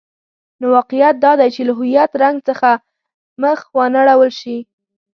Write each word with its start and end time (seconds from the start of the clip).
نو 0.59 0.65
واقعیت 0.77 1.15
دادی 1.25 1.49
چې 1.55 1.61
له 1.67 1.73
هویت 1.79 2.11
رنګ 2.23 2.37
څخه 2.49 2.69
مخ 3.41 3.59
وانه 3.77 4.01
ړول 4.07 4.31
شي. 4.39 4.57